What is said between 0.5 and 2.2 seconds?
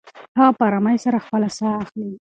په ارامۍ سره خپله ساه اخلې.